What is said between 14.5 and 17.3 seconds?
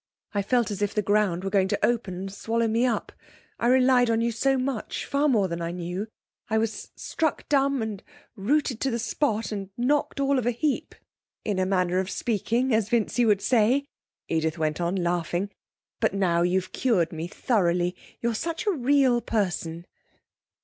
went on, laughing. 'But now, you've cured me